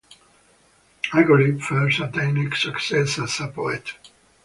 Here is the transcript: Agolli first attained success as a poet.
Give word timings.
Agolli 1.13 1.61
first 1.61 1.99
attained 1.99 2.51
success 2.55 3.19
as 3.19 3.39
a 3.39 3.49
poet. 3.49 3.87